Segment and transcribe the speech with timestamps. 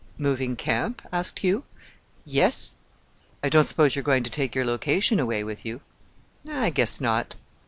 [0.17, 1.63] "Moving camp?" asked Hugh.
[2.25, 2.73] "Yes."
[3.43, 5.81] "I don't suppose you're going to take your location away with you?"
[6.49, 7.35] "I guess not."